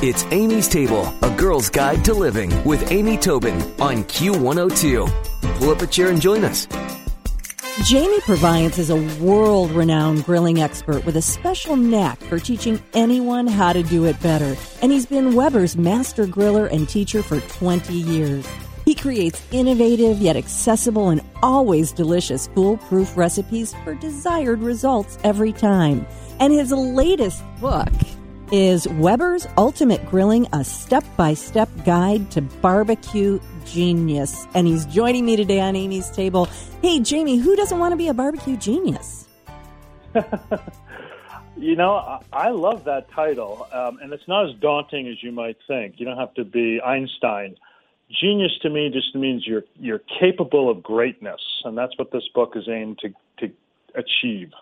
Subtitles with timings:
[0.00, 5.58] It's Amy's Table, a girl's guide to living with Amy Tobin on Q102.
[5.58, 6.68] Pull up a chair and join us.
[7.82, 13.48] Jamie Purviance is a world renowned grilling expert with a special knack for teaching anyone
[13.48, 14.56] how to do it better.
[14.82, 18.46] And he's been Weber's master griller and teacher for 20 years.
[18.84, 26.06] He creates innovative yet accessible and always delicious foolproof recipes for desired results every time.
[26.38, 27.88] And his latest book
[28.52, 34.46] is Weber's Ultimate Grilling, a step by step guide to barbecue genius.
[34.54, 36.46] And he's joining me today on Amy's table.
[36.82, 39.28] Hey, Jamie, who doesn't want to be a barbecue genius?
[41.56, 45.56] you know, I love that title, um, and it's not as daunting as you might
[45.66, 45.94] think.
[45.98, 47.56] You don't have to be Einstein.
[48.10, 52.54] Genius to me just means you're you're capable of greatness, and that's what this book
[52.56, 53.52] is aimed to to
[53.94, 54.52] achieve.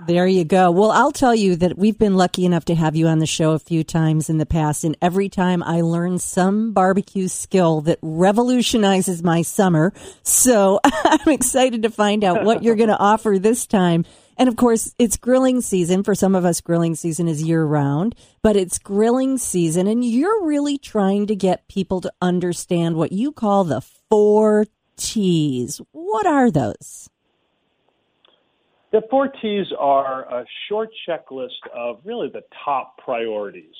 [0.00, 0.72] There you go.
[0.72, 3.52] Well, I'll tell you that we've been lucky enough to have you on the show
[3.52, 8.00] a few times in the past, and every time I learn some barbecue skill that
[8.02, 9.92] revolutionizes my summer.
[10.24, 14.04] So I'm excited to find out what you're going to offer this time.
[14.36, 16.02] And of course, it's grilling season.
[16.02, 20.44] For some of us, grilling season is year round, but it's grilling season, and you're
[20.44, 23.80] really trying to get people to understand what you call the
[24.10, 25.80] four T's.
[25.92, 27.08] What are those?
[28.94, 33.74] The four T's are a short checklist of really the top priorities.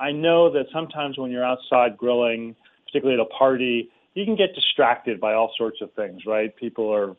[0.00, 4.52] I know that sometimes when you're outside grilling, particularly at a party, you can get
[4.52, 6.54] distracted by all sorts of things, right?
[6.56, 7.14] People are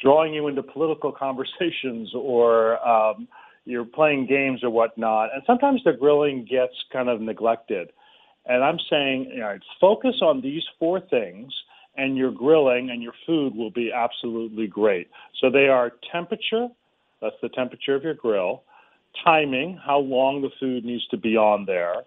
[0.00, 3.26] drawing you into political conversations or um,
[3.64, 5.30] you're playing games or whatnot.
[5.34, 7.90] And sometimes the grilling gets kind of neglected.
[8.44, 11.52] And I'm saying, you know, focus on these four things
[11.96, 15.08] and your grilling and your food will be absolutely great.
[15.40, 16.68] So they are temperature,
[17.20, 18.62] that's the temperature of your grill,
[19.24, 22.02] timing, how long the food needs to be on there,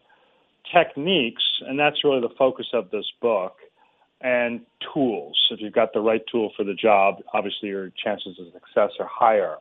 [0.73, 3.55] techniques, and that's really the focus of this book,
[4.21, 4.61] and
[4.93, 5.37] tools.
[5.51, 9.09] If you've got the right tool for the job, obviously your chances of success are
[9.09, 9.55] higher.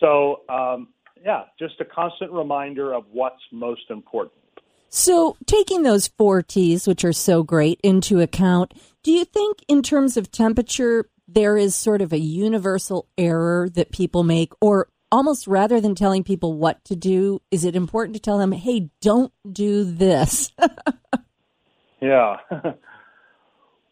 [0.00, 0.88] So, um,
[1.24, 4.40] yeah, just a constant reminder of what's most important.
[4.88, 9.82] So, taking those four T's, which are so great, into account, do you think, in
[9.82, 14.52] terms of temperature, there is sort of a universal error that people make?
[14.60, 18.52] Or almost rather than telling people what to do, is it important to tell them,
[18.52, 20.52] hey, don't do this?
[22.00, 22.36] yeah.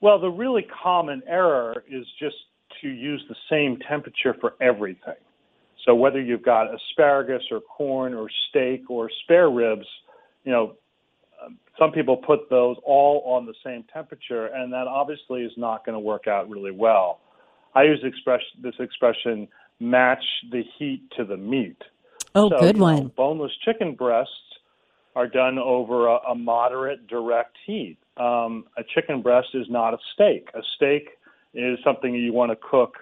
[0.00, 2.36] well, the really common error is just
[2.82, 5.14] to use the same temperature for everything.
[5.84, 9.86] So, whether you've got asparagus or corn or steak or spare ribs,
[10.44, 10.76] you know,
[11.78, 15.94] some people put those all on the same temperature, and that obviously is not going
[15.94, 17.20] to work out really well.
[17.74, 19.48] I use express, this expression
[19.80, 21.76] match the heat to the meat.
[22.34, 23.04] Oh, so, good one.
[23.04, 24.32] Know, boneless chicken breasts
[25.16, 27.98] are done over a, a moderate direct heat.
[28.16, 30.48] Um, a chicken breast is not a steak.
[30.54, 31.10] A steak
[31.54, 32.98] is something you want to cook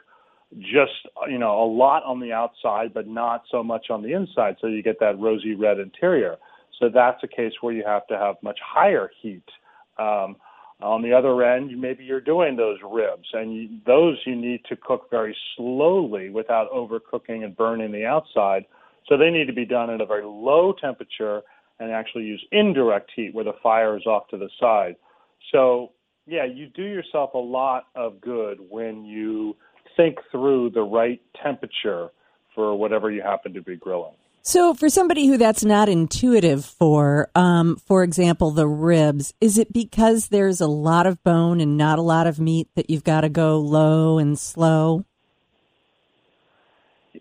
[0.58, 0.92] just
[1.28, 4.66] you know a lot on the outside but not so much on the inside so
[4.66, 6.36] you get that rosy red interior
[6.82, 9.44] so that's a case where you have to have much higher heat.
[9.98, 10.36] Um,
[10.80, 14.74] on the other end, maybe you're doing those ribs, and you, those you need to
[14.74, 18.64] cook very slowly without overcooking and burning the outside.
[19.08, 21.42] So they need to be done at a very low temperature
[21.78, 24.96] and actually use indirect heat where the fire is off to the side.
[25.52, 25.92] So,
[26.26, 29.56] yeah, you do yourself a lot of good when you
[29.96, 32.08] think through the right temperature
[32.56, 34.14] for whatever you happen to be grilling.
[34.44, 39.72] So, for somebody who that's not intuitive for, um, for example, the ribs, is it
[39.72, 43.20] because there's a lot of bone and not a lot of meat that you've got
[43.20, 45.04] to go low and slow?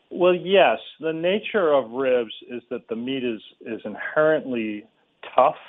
[0.09, 0.79] Well, yes.
[0.99, 4.85] The nature of ribs is that the meat is is inherently
[5.35, 5.61] tough,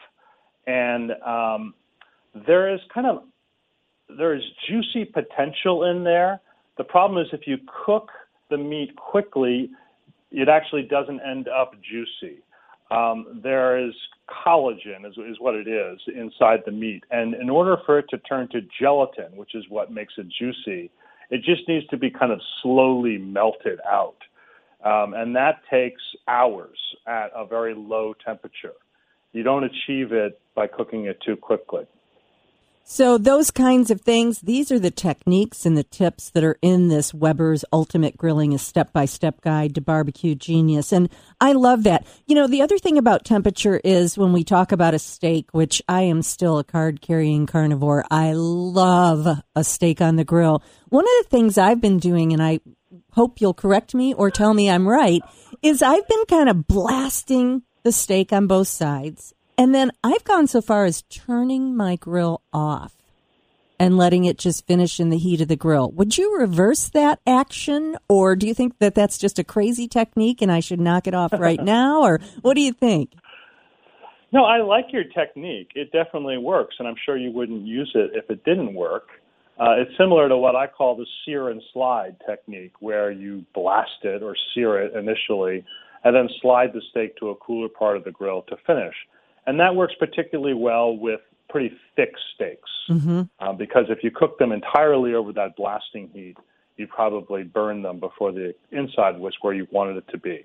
[0.67, 1.75] and um,
[2.47, 3.25] there is kind of
[4.09, 6.41] there is juicy potential in there.
[6.79, 8.09] The problem is if you cook
[8.49, 9.71] the meat quickly,
[10.33, 12.39] it actually doesn't end up juicy.
[12.91, 13.95] Um, there is
[14.29, 17.05] collagen, is, is what it is, inside the meat.
[17.11, 20.91] And in order for it to turn to gelatin, which is what makes it juicy,
[21.31, 24.17] it just needs to be kind of slowly melted out.
[24.85, 28.75] Um, and that takes hours at a very low temperature.
[29.33, 31.87] You don't achieve it by cooking it too quickly.
[32.85, 36.89] So, those kinds of things, these are the techniques and the tips that are in
[36.89, 40.93] this Weber's Ultimate Grilling, a step by step guide to barbecue genius.
[40.93, 41.09] And
[41.41, 42.05] I love that.
[42.27, 45.81] You know, the other thing about temperature is when we talk about a steak, which
[45.89, 50.63] I am still a card carrying carnivore, I love a steak on the grill.
[50.89, 52.61] One of the things I've been doing, and I
[53.13, 55.23] hope you'll correct me or tell me I'm right,
[55.63, 60.49] is I've been kind of blasting the steak on both sides And then I've gone
[60.49, 62.97] so far as turning my grill off
[63.79, 65.89] and letting it just finish in the heat of the grill.
[65.93, 70.43] Would you reverse that action, or do you think that that's just a crazy technique
[70.43, 73.13] and I should knock it off right now, or what do you think?
[74.33, 75.71] No, I like your technique.
[75.77, 79.11] It definitely works, and I'm sure you wouldn't use it if it didn't work.
[79.61, 84.03] Uh, it's similar to what I call the sear and slide technique, where you blast
[84.03, 85.65] it or sear it initially,
[86.03, 88.97] and then slide the steak to a cooler part of the grill to finish.
[89.47, 93.23] And that works particularly well with pretty thick steaks mm-hmm.
[93.41, 96.37] uh, because if you cook them entirely over that blasting heat,
[96.77, 100.45] you probably burn them before the inside was where you wanted it to be.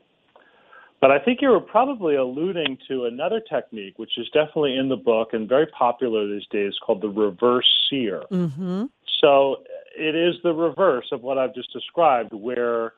[1.00, 4.96] But I think you were probably alluding to another technique, which is definitely in the
[4.96, 8.24] book and very popular these days, called the reverse sear.
[8.32, 8.86] Mm-hmm.
[9.22, 9.58] So
[9.96, 12.94] it is the reverse of what I've just described, where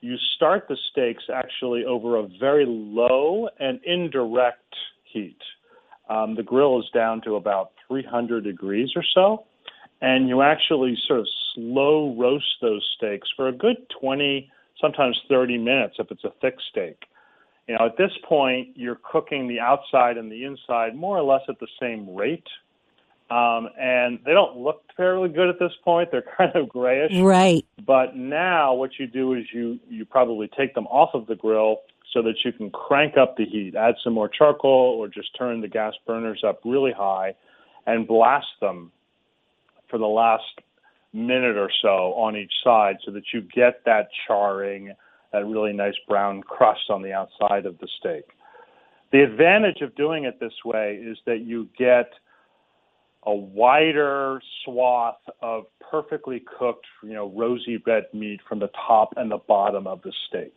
[0.00, 4.74] you start the steaks actually over a very low and indirect
[5.14, 5.38] heat.
[6.10, 9.44] Um, the grill is down to about 300 degrees or so,
[10.02, 15.56] and you actually sort of slow roast those steaks for a good 20, sometimes 30
[15.56, 17.04] minutes if it's a thick steak.
[17.66, 21.40] You know, at this point, you're cooking the outside and the inside more or less
[21.48, 22.46] at the same rate.
[23.30, 26.10] Um, and they don't look fairly good at this point.
[26.10, 27.16] They're kind of grayish.
[27.16, 27.64] Right.
[27.86, 31.78] But now what you do is you, you probably take them off of the grill
[32.14, 35.60] so that you can crank up the heat, add some more charcoal, or just turn
[35.60, 37.34] the gas burners up really high
[37.86, 38.90] and blast them
[39.90, 40.44] for the last
[41.12, 44.94] minute or so on each side so that you get that charring,
[45.32, 48.24] that really nice brown crust on the outside of the steak.
[49.12, 52.10] The advantage of doing it this way is that you get
[53.26, 59.30] a wider swath of perfectly cooked, you know, rosy red meat from the top and
[59.30, 60.54] the bottom of the steak.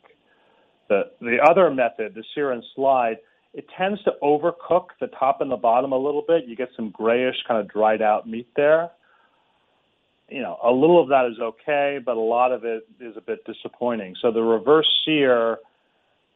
[0.89, 3.17] The the other method, the sear and slide,
[3.53, 6.45] it tends to overcook the top and the bottom a little bit.
[6.45, 8.91] You get some grayish, kind of dried out meat there.
[10.29, 13.21] You know, a little of that is okay, but a lot of it is a
[13.21, 14.15] bit disappointing.
[14.21, 15.57] So the reverse sear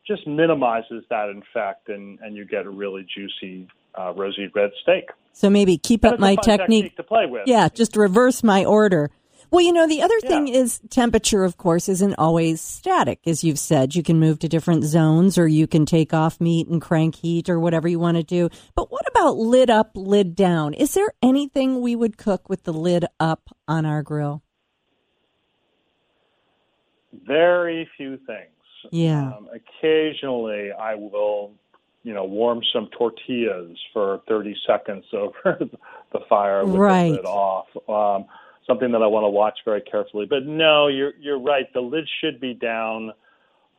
[0.07, 3.67] just minimizes that effect, and and you get a really juicy
[3.97, 5.09] uh, rosy red steak.
[5.33, 6.59] So maybe keep up my technique.
[6.59, 7.43] technique to play with.
[7.47, 9.11] Yeah, just reverse my order.
[9.51, 10.59] Well, you know, the other thing yeah.
[10.59, 13.19] is temperature, of course, isn't always static.
[13.25, 16.69] As you've said, you can move to different zones or you can take off meat
[16.69, 18.49] and crank heat or whatever you want to do.
[18.75, 20.73] But what about lid up, lid down?
[20.73, 24.41] Is there anything we would cook with the lid up on our grill?
[27.11, 28.55] Very few things.
[28.89, 29.33] Yeah.
[29.33, 31.51] Um, occasionally, I will,
[32.03, 37.09] you know, warm some tortillas for 30 seconds over the fire with right.
[37.09, 37.67] the lid off.
[37.89, 38.27] Um,
[38.67, 40.25] something that I want to watch very carefully.
[40.29, 41.71] But no, you're you're right.
[41.73, 43.11] The lid should be down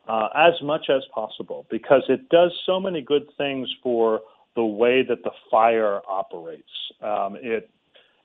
[0.07, 4.21] uh, as much as possible because it does so many good things for
[4.55, 6.69] the way that the fire operates.
[7.01, 7.69] Um, it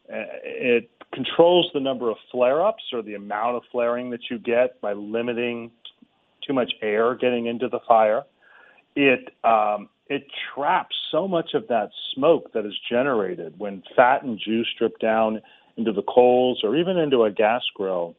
[0.08, 4.92] it controls the number of flare-ups or the amount of flaring that you get by
[4.94, 5.70] limiting
[6.46, 8.22] too much air getting into the fire.
[8.96, 14.38] It um, it traps so much of that smoke that is generated when fat and
[14.38, 15.40] juice drip down
[15.78, 18.16] into the coals or even into a gas grill,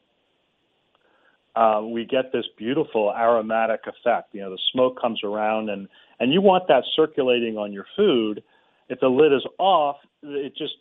[1.54, 4.34] uh, we get this beautiful aromatic effect.
[4.34, 8.42] You know, the smoke comes around, and and you want that circulating on your food.
[8.88, 10.74] If the lid is off, it just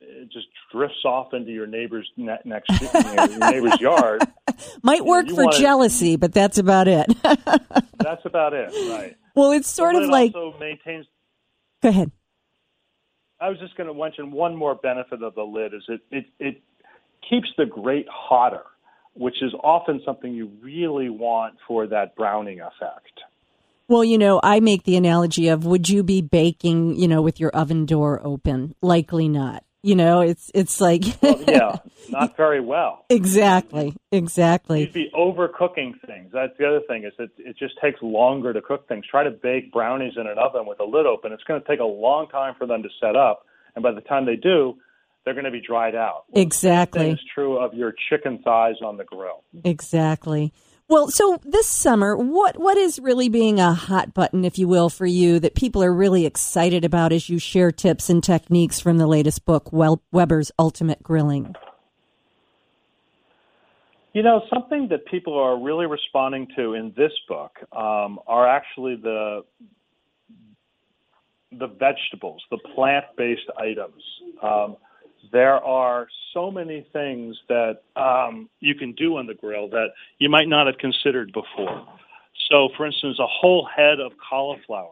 [0.00, 4.22] it just drifts off into your neighbor's ne- next you know, your neighbor's yard.
[4.82, 7.06] Might work for jealousy, but that's about it.
[7.22, 9.16] that's about it, right?
[9.34, 11.06] Well, it's sort of like also maintains.
[11.82, 12.12] Go ahead.
[13.44, 16.24] I was just going to mention one more benefit of the lid is it, it,
[16.38, 16.62] it
[17.28, 18.62] keeps the grate hotter,
[19.12, 23.20] which is often something you really want for that browning effect.
[23.86, 27.38] Well, you know, I make the analogy of would you be baking, you know, with
[27.38, 28.74] your oven door open?
[28.80, 29.63] Likely not.
[29.84, 31.76] You know, it's it's like well, yeah,
[32.08, 33.04] not very well.
[33.10, 34.80] Exactly, exactly.
[34.80, 36.30] You'd be overcooking things.
[36.32, 39.04] That's the other thing is that it just takes longer to cook things.
[39.06, 41.32] Try to bake brownies in an oven with a lid open.
[41.32, 43.44] It's going to take a long time for them to set up,
[43.76, 44.78] and by the time they do,
[45.26, 46.24] they're going to be dried out.
[46.30, 47.10] Well, exactly.
[47.10, 49.44] It's true of your chicken thighs on the grill.
[49.64, 50.54] Exactly.
[50.86, 54.90] Well, so this summer, what what is really being a hot button, if you will,
[54.90, 58.98] for you that people are really excited about as you share tips and techniques from
[58.98, 61.54] the latest book, Weber's Ultimate Grilling?
[64.12, 68.96] You know, something that people are really responding to in this book um, are actually
[68.96, 69.42] the
[71.50, 74.02] the vegetables, the plant based items.
[74.42, 74.76] Um,
[75.32, 79.88] there are so many things that um, you can do on the grill that
[80.18, 81.86] you might not have considered before.
[82.50, 84.90] So, for instance, a whole head of cauliflower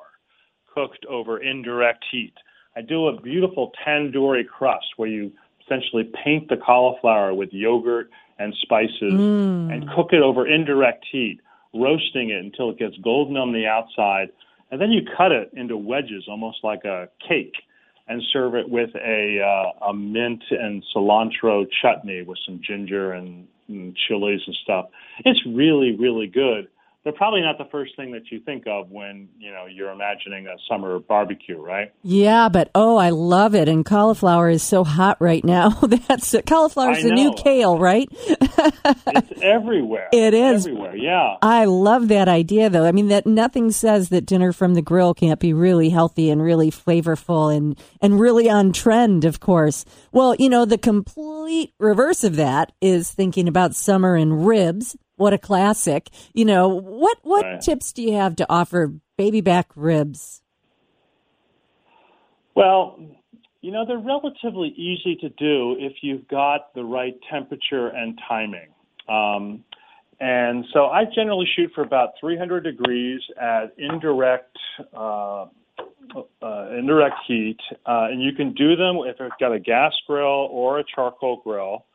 [0.75, 2.35] cooked over indirect heat.
[2.77, 5.33] I do a beautiful tandoori crust where you
[5.65, 9.73] essentially paint the cauliflower with yogurt and spices mm.
[9.73, 11.41] and cook it over indirect heat,
[11.75, 14.29] roasting it until it gets golden on the outside.
[14.71, 17.55] And then you cut it into wedges, almost like a cake,
[18.13, 23.47] and serve it with a, uh, a mint and cilantro chutney with some ginger and,
[23.69, 24.87] and chilies and stuff.
[25.25, 26.69] It's really, really good
[27.05, 30.47] they're probably not the first thing that you think of when you know you're imagining
[30.47, 31.93] a summer barbecue, right?
[32.03, 33.69] Yeah, but oh, I love it.
[33.69, 35.71] And cauliflower is so hot right now.
[36.09, 38.09] That's cauliflower is the new kale, right?
[38.13, 40.09] it's everywhere.
[40.13, 40.97] It is everywhere.
[40.97, 42.85] Yeah, I love that idea, though.
[42.85, 46.41] I mean, that nothing says that dinner from the grill can't be really healthy and
[46.41, 49.25] really flavorful and and really on trend.
[49.25, 49.85] Of course.
[50.13, 55.33] Well, you know, the complete reverse of that is thinking about summer and ribs what
[55.33, 56.09] a classic.
[56.33, 57.61] You know, what what right.
[57.61, 60.43] tips do you have to offer baby back ribs?
[62.55, 62.99] Well,
[63.61, 68.69] you know, they're relatively easy to do if you've got the right temperature and timing.
[69.09, 69.65] Um,
[70.21, 74.57] and so I generally shoot for about 300 degrees at indirect
[74.95, 75.47] uh,
[76.43, 80.49] uh, indirect heat, uh, and you can do them if you've got a gas grill
[80.51, 81.87] or a charcoal grill.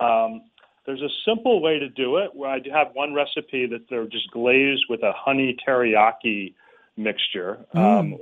[0.00, 0.42] Um,
[0.86, 4.30] there's a simple way to do it where I have one recipe that they're just
[4.30, 6.54] glazed with a honey teriyaki
[6.96, 7.58] mixture.
[7.74, 7.80] Mm.
[7.80, 8.18] Um,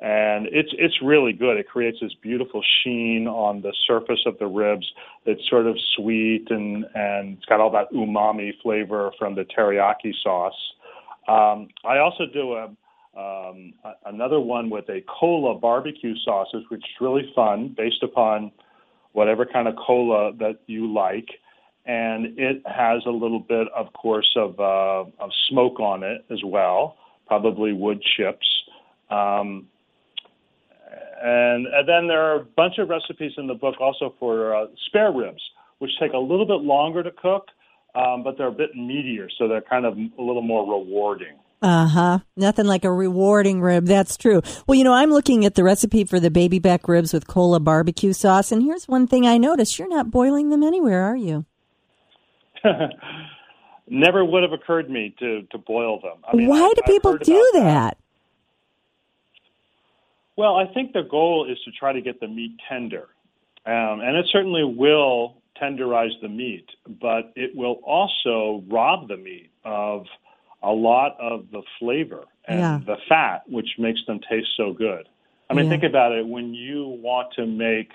[0.00, 1.56] and it's it's really good.
[1.56, 4.86] It creates this beautiful sheen on the surface of the ribs.
[5.26, 10.12] It's sort of sweet and and it's got all that umami flavor from the teriyaki
[10.22, 10.54] sauce.
[11.26, 12.70] Um, I also do a
[13.18, 13.74] um,
[14.06, 18.52] another one with a cola barbecue sausage, which is really fun, based upon
[19.12, 21.28] whatever kind of cola that you like
[21.88, 26.38] and it has a little bit, of course, of, uh, of smoke on it as
[26.44, 28.46] well, probably wood chips.
[29.10, 29.68] Um,
[31.20, 34.66] and, and then there are a bunch of recipes in the book also for uh,
[34.86, 35.40] spare ribs,
[35.78, 37.46] which take a little bit longer to cook,
[37.94, 41.36] um, but they're a bit meatier, so they're kind of a little more rewarding.
[41.62, 42.18] Uh huh.
[42.36, 43.86] Nothing like a rewarding rib.
[43.86, 44.42] That's true.
[44.66, 47.58] Well, you know, I'm looking at the recipe for the baby back ribs with cola
[47.58, 51.46] barbecue sauce, and here's one thing I noticed: you're not boiling them anywhere, are you?
[53.90, 56.18] Never would have occurred to me to, to boil them.
[56.30, 57.62] I mean, Why I, do people do that?
[57.62, 57.98] that?
[60.36, 63.08] Well, I think the goal is to try to get the meat tender.
[63.66, 66.66] Um, and it certainly will tenderize the meat,
[67.00, 70.06] but it will also rob the meat of
[70.62, 72.80] a lot of the flavor and yeah.
[72.86, 75.08] the fat, which makes them taste so good.
[75.50, 75.72] I mean, yeah.
[75.72, 76.26] think about it.
[76.26, 77.90] When you want to make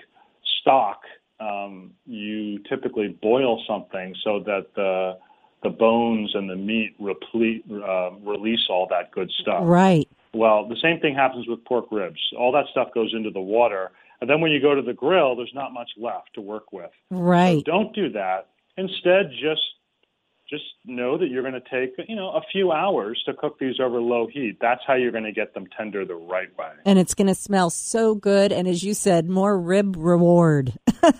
[0.60, 1.02] stock
[1.40, 5.18] um, you typically boil something so that the
[5.62, 9.62] the bones and the meat replete, uh, release all that good stuff.
[9.62, 10.06] Right.
[10.34, 12.20] Well, the same thing happens with pork ribs.
[12.36, 15.34] All that stuff goes into the water, and then when you go to the grill,
[15.34, 16.90] there's not much left to work with.
[17.10, 17.58] Right.
[17.58, 18.48] So don't do that.
[18.76, 19.62] Instead, just
[20.48, 23.80] just know that you're going to take you know a few hours to cook these
[23.80, 24.58] over low heat.
[24.60, 26.70] That's how you're going to get them tender the right way.
[26.84, 30.74] And it's going to smell so good and as you said more rib reward.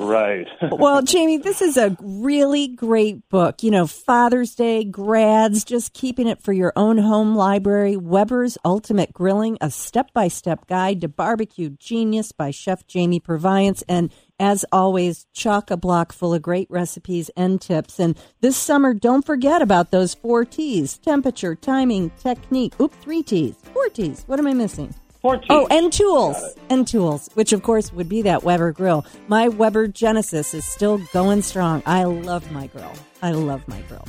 [0.00, 0.46] Right.
[0.72, 3.62] Well jamie this is a really great book.
[3.62, 7.96] You know father's day grads just keeping it for your own home library.
[7.96, 13.82] Weber's ultimate grilling a step-by-step guide to barbecue genius by chef jamie purviance.
[13.88, 18.00] And as always, chock a block full of great recipes and tips.
[18.00, 22.72] And this summer, don't forget about those four T's temperature, timing, technique.
[22.80, 23.54] Oop, three T's.
[23.74, 24.24] Four T's.
[24.26, 24.94] What am I missing?
[25.20, 25.46] Four T's.
[25.50, 26.36] Oh, and tools.
[26.70, 29.04] And tools, which of course would be that Weber grill.
[29.28, 31.82] My Weber Genesis is still going strong.
[31.84, 32.92] I love my grill.
[33.22, 34.08] I love my grill.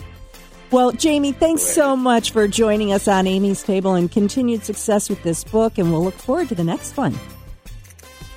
[0.71, 5.21] Well, Jamie, thanks so much for joining us on Amy's Table and continued success with
[5.21, 5.77] this book.
[5.77, 7.13] And we'll look forward to the next one.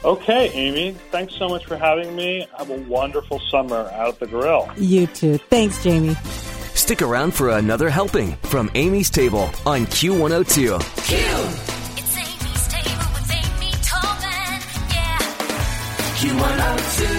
[0.04, 0.92] Okay, Amy.
[1.10, 2.46] Thanks so much for having me.
[2.58, 4.68] Have a wonderful summer out at the grill.
[4.76, 5.38] You too.
[5.38, 6.14] Thanks, Jamie.
[6.74, 10.78] Stick around for another helping from Amy's Table on Q102.
[11.06, 11.16] Q!
[11.18, 11.54] Oh
[11.96, 14.60] it's Amy's Table with Amy Tobin.
[14.92, 15.18] Yeah.
[16.18, 17.13] Q102.